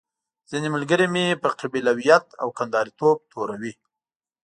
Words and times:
ځينې 0.49 0.69
ملګري 0.75 1.07
مې 1.13 1.25
په 1.43 1.49
قبيلويت 1.59 2.25
او 2.41 2.47
کنداريتوب 2.57 3.17
توروي. 3.31 3.73